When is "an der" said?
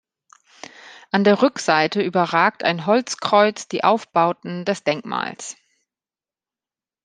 1.11-1.43